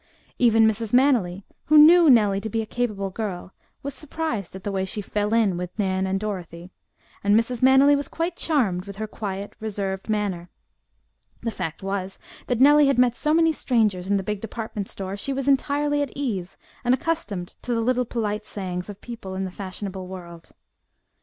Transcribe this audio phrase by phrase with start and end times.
[0.39, 0.93] Even Mrs.
[0.95, 3.53] Manily, who knew Nellie to be a capable girl,
[3.83, 6.71] was surprised at the way she "fell in" with Nan and Dorothy,
[7.23, 7.61] and Mrs.
[7.61, 10.49] Manily was quite charmed with her quiet, reserved manner.
[11.43, 12.17] The fact was
[12.47, 16.01] that Nellie had met so many strangers in the big department store, she was entirely
[16.01, 20.49] at ease and accustomed to the little polite sayings of people in the fashionable world.